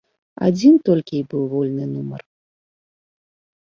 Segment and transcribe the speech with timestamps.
[0.47, 2.21] Адзін толькі й быў вольны нумар.